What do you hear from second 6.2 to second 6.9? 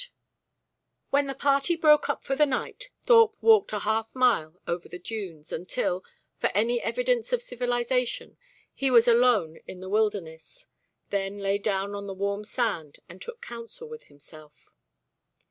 for any